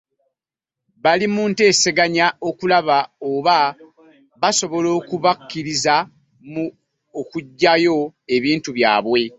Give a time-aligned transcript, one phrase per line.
[1.03, 2.97] Bali mu nteeseganya okulaba
[3.31, 3.57] oba
[4.41, 5.95] basobola okubakkiriza
[6.51, 6.65] mu
[7.19, 7.97] okuggyayo
[8.35, 9.21] ebintu byabwe